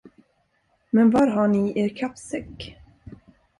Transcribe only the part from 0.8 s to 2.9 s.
Men var har ni er kappsäck?